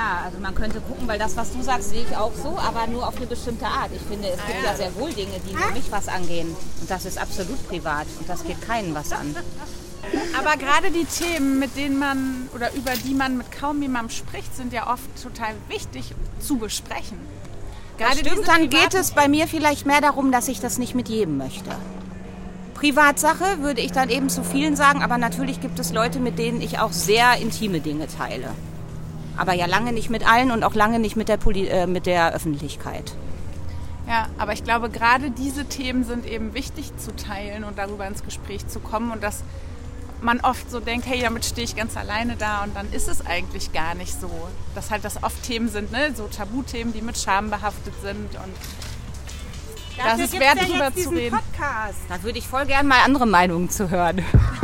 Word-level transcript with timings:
Ja, 0.00 0.22
also 0.24 0.38
man 0.38 0.54
könnte 0.54 0.80
gucken, 0.80 1.06
weil 1.06 1.18
das, 1.18 1.36
was 1.36 1.52
du 1.52 1.62
sagst, 1.62 1.90
sehe 1.90 2.02
ich 2.08 2.16
auch 2.16 2.32
so, 2.34 2.56
aber 2.56 2.86
nur 2.86 3.06
auf 3.06 3.18
eine 3.18 3.26
bestimmte 3.26 3.66
Art. 3.66 3.90
Ich 3.94 4.00
finde, 4.00 4.28
es 4.28 4.38
gibt 4.46 4.64
ja 4.64 4.74
sehr 4.74 4.94
wohl 4.96 5.12
Dinge, 5.12 5.38
die 5.46 5.54
nur 5.54 5.70
mich 5.72 5.92
was 5.92 6.08
angehen. 6.08 6.56
Und 6.80 6.90
das 6.90 7.04
ist 7.04 7.18
absolut 7.18 7.68
privat 7.68 8.06
und 8.18 8.26
das 8.26 8.42
geht 8.44 8.62
keinen 8.62 8.94
was 8.94 9.12
an. 9.12 9.36
Aber 10.38 10.56
gerade 10.56 10.90
die 10.90 11.04
Themen, 11.04 11.58
mit 11.58 11.76
denen 11.76 11.98
man 11.98 12.48
oder 12.54 12.72
über 12.72 12.92
die 12.92 13.12
man 13.12 13.36
mit 13.36 13.52
kaum 13.52 13.82
jemandem 13.82 14.08
spricht, 14.08 14.56
sind 14.56 14.72
ja 14.72 14.90
oft 14.90 15.22
total 15.22 15.54
wichtig 15.68 16.14
zu 16.40 16.56
besprechen. 16.56 17.18
Gerade 17.98 18.16
stimmt, 18.16 18.48
dann 18.48 18.70
geht 18.70 18.94
es 18.94 19.10
bei 19.10 19.28
mir 19.28 19.46
vielleicht 19.46 19.84
mehr 19.84 20.00
darum, 20.00 20.32
dass 20.32 20.48
ich 20.48 20.58
das 20.60 20.78
nicht 20.78 20.94
mit 20.94 21.10
jedem 21.10 21.36
möchte. 21.36 21.70
Privatsache 22.72 23.58
würde 23.60 23.82
ich 23.82 23.92
dann 23.92 24.08
eben 24.08 24.30
zu 24.30 24.42
vielen 24.42 24.74
sagen, 24.74 25.02
aber 25.02 25.18
natürlich 25.18 25.60
gibt 25.60 25.78
es 25.78 25.92
Leute, 25.92 26.18
mit 26.18 26.38
denen 26.38 26.62
ich 26.62 26.78
auch 26.78 26.92
sehr 26.92 27.36
intime 27.36 27.80
Dinge 27.80 28.06
teile. 28.06 28.54
Aber 29.40 29.54
ja 29.54 29.64
lange 29.64 29.94
nicht 29.94 30.10
mit 30.10 30.30
allen 30.30 30.50
und 30.50 30.64
auch 30.64 30.74
lange 30.74 30.98
nicht 30.98 31.16
mit 31.16 31.30
der, 31.30 31.38
Poli 31.38 31.66
äh, 31.66 31.86
mit 31.86 32.04
der 32.04 32.34
Öffentlichkeit. 32.34 33.14
Ja, 34.06 34.26
aber 34.36 34.52
ich 34.52 34.64
glaube, 34.64 34.90
gerade 34.90 35.30
diese 35.30 35.64
Themen 35.64 36.04
sind 36.04 36.26
eben 36.26 36.52
wichtig 36.52 36.94
zu 36.98 37.16
teilen 37.16 37.64
und 37.64 37.78
darüber 37.78 38.06
ins 38.06 38.22
Gespräch 38.22 38.66
zu 38.66 38.80
kommen 38.80 39.12
und 39.12 39.22
dass 39.22 39.42
man 40.20 40.40
oft 40.40 40.70
so 40.70 40.78
denkt, 40.78 41.06
hey, 41.06 41.22
damit 41.22 41.46
stehe 41.46 41.64
ich 41.64 41.74
ganz 41.74 41.96
alleine 41.96 42.36
da 42.36 42.62
und 42.64 42.76
dann 42.76 42.92
ist 42.92 43.08
es 43.08 43.24
eigentlich 43.24 43.72
gar 43.72 43.94
nicht 43.94 44.20
so. 44.20 44.30
Dass 44.74 44.90
halt 44.90 45.06
das 45.06 45.22
oft 45.22 45.42
Themen 45.42 45.70
sind, 45.70 45.90
ne? 45.90 46.12
so 46.14 46.26
Tabuthemen, 46.26 46.92
die 46.92 47.00
mit 47.00 47.16
Scham 47.16 47.48
behaftet 47.48 47.94
sind 48.02 48.34
und 48.34 48.54
das 49.96 50.18
ist 50.18 50.38
wert, 50.38 50.60
drüber 50.60 50.94
zu 50.94 51.10
reden. 51.10 51.38
Da 52.08 52.22
würde 52.22 52.38
ich 52.38 52.46
voll 52.46 52.66
gern 52.66 52.86
mal 52.86 52.98
andere 53.04 53.26
Meinungen 53.26 53.70
zu 53.70 53.90
hören. 53.90 54.22